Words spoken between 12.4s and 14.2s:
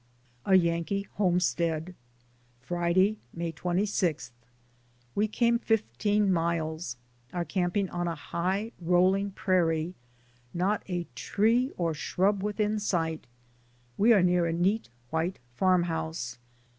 with in sight; we